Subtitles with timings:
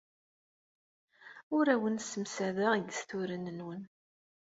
[1.57, 3.81] Ur awen-ssemsadeɣ igesturen-nwen.